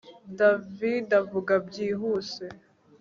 David 0.39 1.07
avuga 1.21 1.53
byihuse 1.67 2.45